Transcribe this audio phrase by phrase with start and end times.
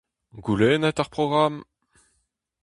[0.43, 1.55] Goulennit ar programm!